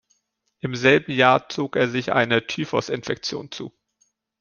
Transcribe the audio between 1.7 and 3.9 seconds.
er sich eine Typhus-Infektion zu.